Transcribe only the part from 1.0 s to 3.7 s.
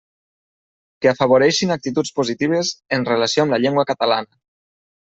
Que afavoreixin actituds positives en relació amb la